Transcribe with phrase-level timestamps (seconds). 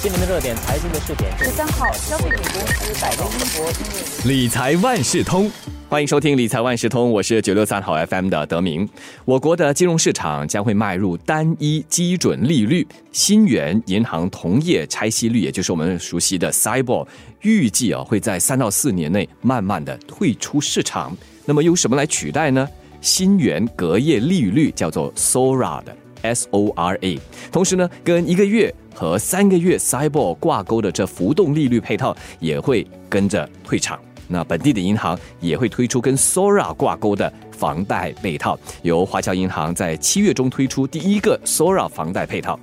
[0.00, 5.50] 今年的热点财经的试点，十三号，消费品公司百威英博理财万事通，
[5.88, 8.88] 欢迎收听理财万事通，我是九六三号 FM 的德明。
[9.24, 17.04] 我国的金融市场将会迈入单一基准利率，新元银行同业拆息率，也就是我们熟悉的 CIBOR，
[17.40, 21.16] 预计啊会在三到四年内慢慢的退出市场。
[21.44, 22.68] 那么由什么来取代呢？
[23.00, 25.96] 新元隔夜利率叫做 SORA 的。
[26.22, 27.18] S O R A，
[27.50, 33.98] 同时呢，跟一个月和三个月 CIBOR 挂钩的这浮动利率配套也会跟着退场。
[34.30, 42.60] 那本地的银行也会推出跟 SORA 挂钩的房贷配套，由华侨银行在七月中推出第一个 SORA 房贷配套。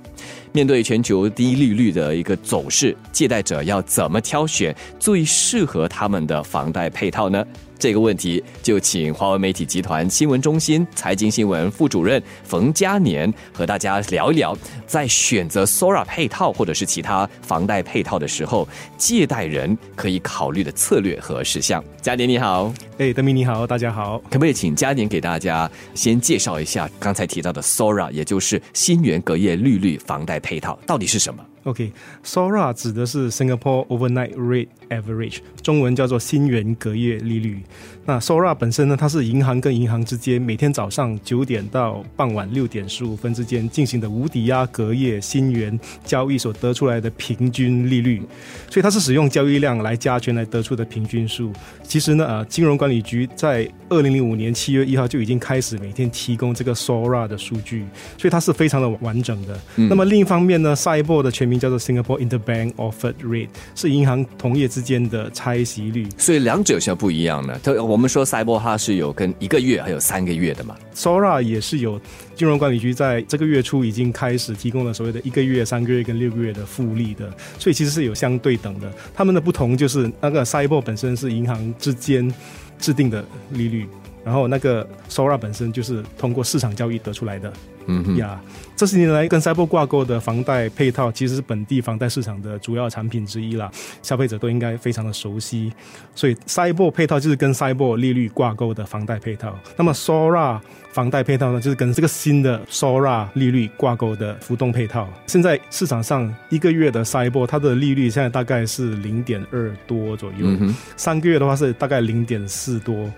[0.52, 7.44] 面对全球低利率的一个走势，借贷者要怎么挑选最适合他们的房贷配套呢？
[7.78, 18.66] 这个问题就请华为媒体集团新闻中心财经新闻副主任冯嘉年和大家聊一聊，在选择 Sora 配套或者是其他房贷配套的时候，
[18.96, 21.84] 借贷人可以考虑的策略和事项。
[22.00, 37.60] 嘉年你好，哎，德明你好，大家好，可不可以请嘉年给大家先介绍一下刚才提到的 Sora，也就是新元隔夜利率房贷配套到底是什么？OK，SORA 指的是 Singapore Overnight Rate Average，中文叫做新元隔夜利率。
[38.04, 48.22] 那 SORA 本身呢，它是银行跟银行之间每天早上九点到傍晚六点十五分之间进行的无抵押隔夜新元交易所得出来的平均利率，
[48.70, 51.52] 所以它是使用交易量来加权来得出的平均数。
[51.82, 57.84] 其实呢，呃，金融管理局在二零零五年七月一号就已经开始每天提供这个 SORA 的数据，
[58.16, 59.58] 所以它是非常的完整的。
[59.74, 66.06] 那么另一方面呢，CIBOR 的全名叫做 Singapore Interbank Offered Rate，是银行同业之间的拆息率。
[66.16, 67.58] 所以两者有些不一样呢。
[67.64, 67.96] 它我。
[67.96, 71.98] 们说赛博它是有跟一个月还有三个月的嘛，Sora 也是有
[72.34, 78.92] 金融管理局在这个月初已经开始提供了所谓的一个月、三个月跟六个月的复利的，所以其实是有相对等的。
[79.14, 82.30] 他们的不同就是那个 Cyber 本身是银行之间
[82.78, 83.88] 制定的利率，
[84.26, 87.52] 然后那个 Sora 本身就是通过市场交易得出来的。
[87.88, 88.40] 嗯呀，
[88.74, 93.70] 这些年来跟 c y b o 挂钩的房贷配套，其实是本地房贷市场的主要产品之一啦，
[94.02, 95.72] 消费者都应该非常的熟悉。
[96.12, 99.56] 所以 c y b o 配套就是跟 c y b o 利率挂钩的房贷配套。
[99.76, 100.58] 那么 Sora
[100.90, 105.08] 房贷配套呢，就是跟这个新的 Sora 利率挂钩的浮动配套。
[105.28, 110.48] 现在市场上一个月的 c y b o 它的利率现在大概是零点二多左右，
[110.96, 113.08] 三个月的话是大概零点四多。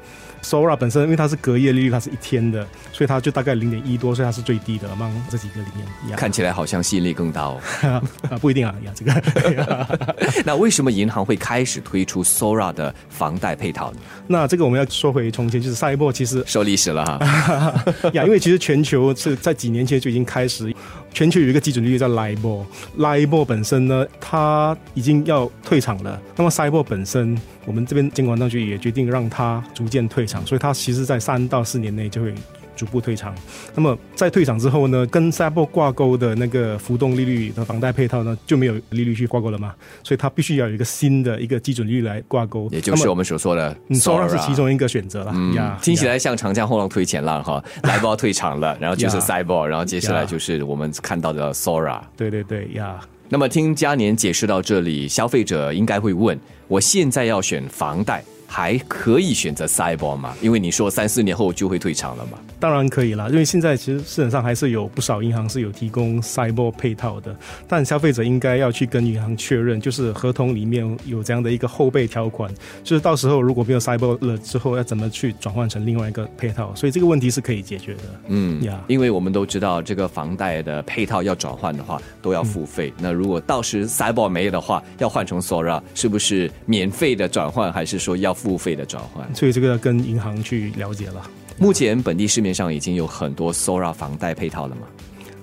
[0.43, 4.89] Sora 本身因为它是隔夜利率，它是一天的，所以它就大概零点一多，所以它是最低的。
[4.99, 5.69] mang 这几个里
[6.05, 7.61] 面，看起来好像吸引力更大哦。
[7.83, 8.03] 啊，
[8.41, 9.99] 不一定啊，呀，这个。
[10.45, 13.99] 那为什么银行会开始推出 Sora 的房贷配套呢？
[14.27, 17.85] 那这个我们要说回从前，就是上一波其实说历史了哈。
[18.13, 20.75] 呀，因为其实全球是在几年前就已经开始，
[21.19, 26.23] 全球有一个基准利率叫 LIBOR，LIBOR 本身呢，它已经要退场了。
[26.37, 27.37] 那么，Libor 本身。
[27.67, 32.33] 我们这边监管当局也决定让它逐渐退场，所以它其实在三到四年内就会
[32.79, 33.35] 逐步退场。
[33.75, 39.75] 那么在退场之后呢，跟 s a b o 挂钩的那个浮动利率的房贷配套呢，就没有利率去挂钩了嘛？
[40.05, 45.33] 所以它必须要有一个新的一个基准利率来挂钩，也就是我们所说的 SORA 是其中一个选择了。
[45.35, 52.01] 嗯呀，听起来像长江后浪推前浪哈， 来波退场了，然后就是 s a b o 然后接下来就是我们看到的 SORA。
[52.17, 53.01] 对对对呀。
[53.31, 58.25] 那么听嘉年解释到这里，消费者应该会问：我现在要选房贷？
[58.51, 60.35] 还可以选择 Cyber 吗？
[60.41, 62.39] 因为你说三四年后就会退场了嘛。
[62.59, 67.37] 当然可以啦，因为现在其实市场上还是有不少银行是有提供 Cyber 配套的，
[67.69, 72.51] 但消费者应该要去跟银行确认，就是合同里面有这样的一个后备条款，
[72.83, 76.75] 就是到时候如果没有 Cyber 了之后，要怎么去转换成另外一个配套？
[76.75, 78.01] 所以这个问题是可以解决的。
[78.29, 88.38] 嗯呀，因为我们都知道这个房贷的配套要转换的话都要付费，那如果到时 Cyber 没有的话，要换成 Sora，是不是免费的转换，还是说要？
[88.39, 91.29] 付费的转换，所以这个要跟银行去了解了。
[91.59, 94.83] 目前本地市面上已经有很多 Sora 房贷配套了吗？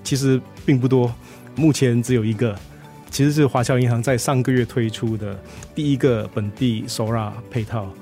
[0.02, 1.14] 其实并不多，
[1.54, 2.58] 目前只有一个，
[3.10, 5.38] 其实是华侨银行在上个月推出的
[5.74, 7.92] 第一个本地 Sora 配套。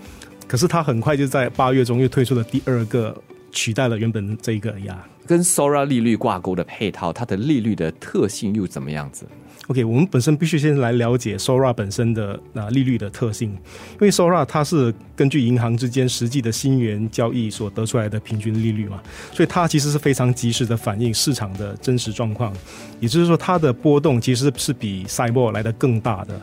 [0.46, 3.20] 可是它很快就在八月中又推出了第二个，
[3.50, 5.04] 取代了原本这一个呀。
[5.26, 9.26] 跟 Sora 利率挂钩的配套，它的利率的特性又怎么样子
[9.68, 19.02] ？OK，我们本身必须先来了解 Sora 本身的啊利率的特性，因为 Sora 它是根据银行之间实际的新元交易所得出来的平均利率嘛，
[19.32, 22.52] 所以它其实是非常及时的反映市场的真实状况，
[23.00, 26.40] 也就是说它的波动其实是比 c y b o 来的更大的。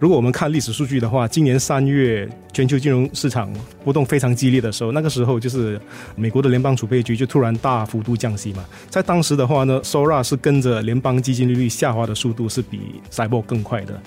[0.00, 3.50] 如果我们看历史数据的话，今年三月全球金融市场
[3.82, 5.80] 波动非常激烈的时候，那个时候就是
[6.16, 8.64] 美国的联邦储备局就突然大幅度降息嘛。
[8.90, 13.98] 在当时的话呢，SORA 是跟着联邦基金利率下滑的速度是比 SIBOR 更快的，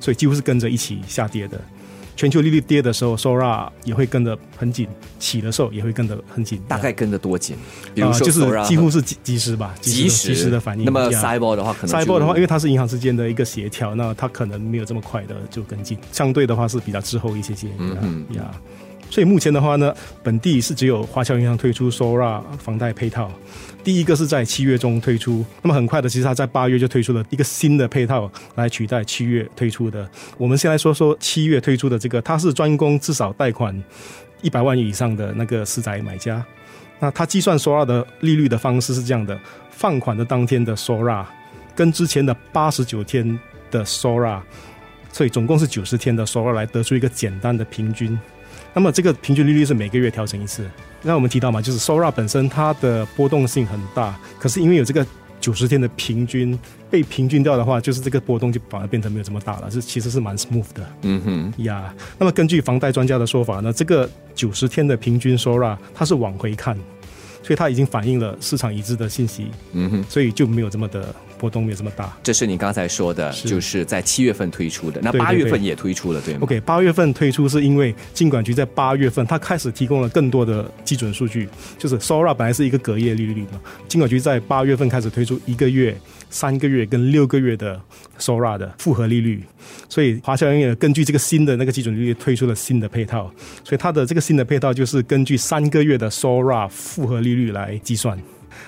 [0.00, 1.60] 所以几乎是跟着一起下跌的。
[2.14, 4.86] 全球利率跌的时候，SORA 也会跟着很紧；
[5.18, 6.60] 起的时候也会跟着很紧。
[6.68, 7.56] 大概跟着多紧？
[7.94, 10.84] 比如啊，说就是几乎是及及时吧，及时及时的反应。
[10.84, 17.68] 那么 Cyber 的话，可能 b 的话，因为它是银行之间的一个协调，那它可能没有这么快的就跟进，相对的话是比较滞后一些些。
[17.78, 18.50] 嗯嗯呀，
[19.12, 23.30] 所以目前的话呢，本地是只有华侨银行推出 SORA 房贷配套，
[23.84, 30.08] 第一个是在七月中推出，那么很快的，其实它在八月就推出了一个新的配套来取代七月推出的。
[30.38, 33.78] 我们先来说说七月推出的这个，它是专攻至少贷款
[34.40, 36.42] 一百万以上的那个私宅买家。
[36.98, 39.38] 那它计算 SORA 的利率的方式是这样的：
[39.70, 41.26] 放款的当天的 SORA
[41.76, 43.38] 跟之前的八十九天
[43.70, 44.40] 的 SORA，
[45.12, 48.18] 所以总共是九十天的 SORA 来得出一个简单的平均。
[48.74, 50.68] 那么这个平均利率是每个月调整一次。
[51.02, 55.04] 那我们提到嘛，就是 SORA 本身它的波动性很大，可是因为有这个
[55.40, 56.56] 九十天的平均
[56.88, 60.86] 被平均掉的话，就是这个波动就反而变成没有这么大了，是其实是蛮 smooth 的。
[61.02, 66.76] 嗯哼，呀那么根据房贷专家的说法呢，这个九十天的平均 SORA 它是往回看，
[67.42, 70.04] 所以它已经反映了市场已知的信息，嗯哼。
[70.08, 71.12] 所以就没有这么的
[71.42, 72.16] 波动，没有这么大。
[72.22, 85.96] 这是你刚才说的，是就是在七月份推出的，那八月份也推出了，对吗 OK，八月份推出是因为金管局在八月份它开始提供了更多的基准数据，就是 SORA 本来是一个隔夜利率嘛，金管局在八月份开始推出一个月、
[86.30, 87.80] 三个月跟六个月的
[88.20, 89.42] SORA 的复合利率，
[89.88, 93.28] 所以华侨银也根据这个新的那个基准利率推出了新的配套，
[93.64, 98.16] 所以它的这个新的配套就是根据三个月的 SORA 复合利率来计算。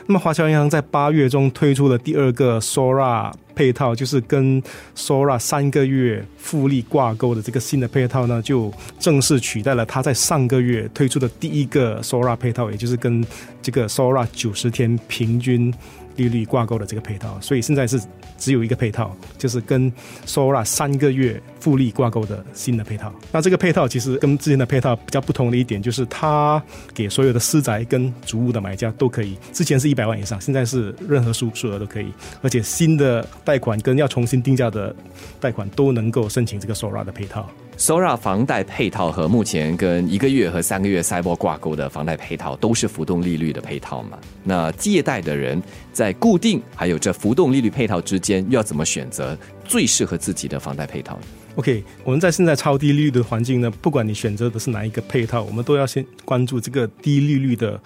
[0.06, 4.62] 那么华侨银行在八月中推出的第二个 SORA 配套，就是跟
[4.96, 13.24] SORA 三个月复利挂钩的这个新的配套呢，就正式取代了它在上个月推出的第一个 SORA 配套，也就是跟
[13.62, 15.72] 这个 SORA 九十天平均
[16.16, 17.38] 利率挂钩的这个配套。
[17.40, 18.00] 所以现在是
[18.38, 19.92] 只有一个配套，就是跟
[20.26, 23.12] SORA 三个月复利挂钩的新的配套。
[23.32, 26.62] 那这个配套其实跟之前的配套比较不同的一点，就是它
[26.92, 32.12] 给所有的私宅跟主屋的买家都可以，之前是一百万以上，现在是任何数数额都可以，
[32.42, 34.94] 而且新的贷款跟要重新定价的
[35.40, 37.48] 贷款都能够申请这个 SORA 的配套。
[37.76, 44.18] Sora 房贷配套和目前跟一个月和三个月 Cyber 挂钩的房贷配套都是浮动利率的配套嘛？
[44.44, 45.60] 那借贷的人
[45.92, 51.18] 在固定还有这浮动利率配套之间，要怎么选择最适合自己的房贷配套
[51.56, 57.80] ？OK，我们在现在超低利率的环境呢，不管你选择的是哪一个配套，我们都要先关注这个低利率的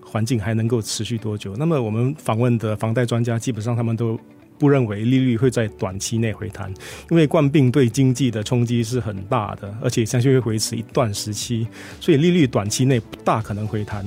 [0.00, 1.54] 环境还能够持续多久。
[1.56, 4.18] 那么我们访问的房贷专家，基本上他们都
[4.62, 6.72] 不认为利率会在短期内回弹，
[7.10, 11.66] 因为冠病对经济的冲击是很大的，而且相信会维持一段时期，
[11.98, 14.06] 所以利率短期内不大可能回弹。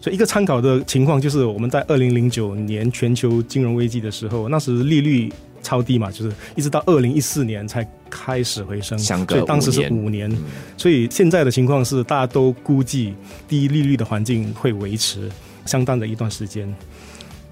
[0.00, 5.32] 所以一个参考的情况就是我们在二零零九年全球金融危机的时候，那时利率
[5.62, 10.28] 超低嘛，就是一直到二零一四年才开始回升，所以当时是五五年。
[10.76, 13.14] 所以现在的情况是，大家都估计
[13.46, 15.30] 低利率的环境会维持
[15.64, 16.68] 相当的一段时间。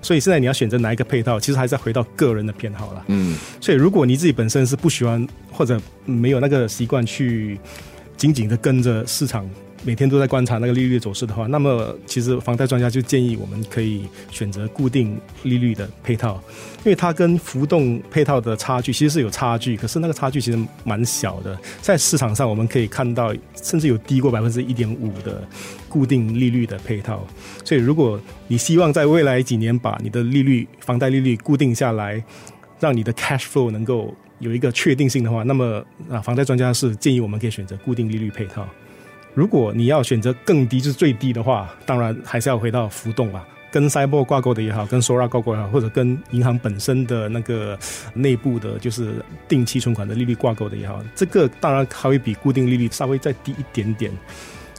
[0.02, 3.05] 所以现在你要选择哪一个配套，其实还是要回到个人的偏好了。
[3.08, 7.58] 嗯，所以如果你自己本身是不喜欢或者没有那个习惯去
[8.17, 9.49] 紧紧的跟着市场，
[9.82, 16.43] 每天都在观察那个利率走势的话，那么其实房贷专家就建议我们可以选择固定利率的配套，
[16.85, 25.43] 因为它跟浮动配套的差距其实是有差距，可是那个差距其实蛮小的，在市场上我们可以看到，甚至有低过百分之一点五的
[25.89, 27.27] 固定利率的配套。
[27.65, 32.22] 所以如果你希望在未来几年把你的利率、房贷利率固定下来，
[32.79, 38.69] 让你的 cash flow 能够有一个确定性的话，那么啊，房贷专家是建议我们可以选择固定利率配套。
[39.34, 47.79] 如果你要选择更低，就是最低的话，当然还是要回到浮动啊，跟 Cyber 挂钩的也好，跟 Sora 挂钩也好，或者跟银行本身的那个
[48.13, 49.15] 内部的，就是
[49.49, 54.10] 定期存款的利率挂钩的也好，这个当然还会比固定利率稍微再低一点点。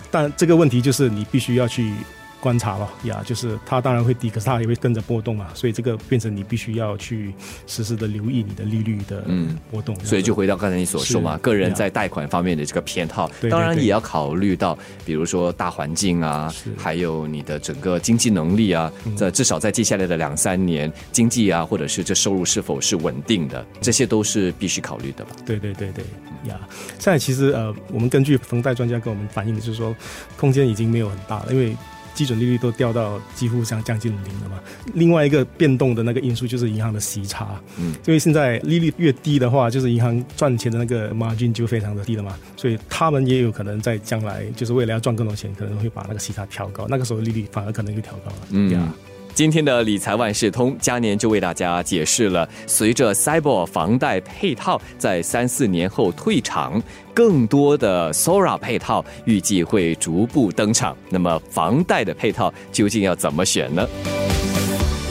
[0.09, 1.93] 但这个问题就是你必须要去
[2.41, 7.33] 观察了呀，就是它当然会低，可是它也会跟着波动嘛，所以这个变成你必须要去
[7.67, 9.95] 实时的留意你的利率的嗯波动。
[10.03, 25.35] 所以就回到刚才你所说嘛，个人在贷款方面的这个偏好，对对对当然也要考虑到，比如说大环境啊，还有你的整个经济能力啊，嗯至少在接下来的两三年，经济啊，或者是这收入是否是稳定的，这些都是必须考虑的吧。
[25.45, 26.03] 对对对对
[26.49, 26.59] 呀！
[26.97, 29.95] 现在其实呃，我们根据房贷专家跟我们反映的就是说，
[30.37, 31.77] 空间已经没有很大了，因为
[32.13, 34.59] 基准利率都掉到几乎像将近零了嘛。
[34.93, 48.91] 另外一个变动的那个因素就是银行的息差，嗯，因为现在利率越低的话，就是银行赚钱的那个 margin 就非常的低了嘛，所以他们也有可能在将来就是为了要赚更多钱，可能会把那个息差调高，那个时候利率反而可能就调高了，嗯。
[49.33, 56.81] 今天的理财万事通，嘉年就为大家解释了，随着 Cyber 房贷配套在三四年后退场，
[57.13, 60.95] 更多的 Sora 配套预计会逐步登场。
[61.09, 63.87] 那么，房贷的配套究竟要怎么选呢？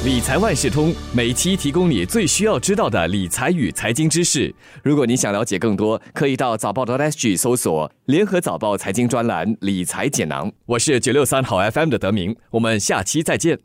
[0.04, 4.54] 理财万事通每期提供你最需要知道的理财与财经知识。
[4.82, 10.52] 如果你想了解更多，可以到早报的 SG 搜索“联合早报财经专栏理财解囊”。
[10.66, 13.60] 我是九六三好 FM 的德明，我们下期再见。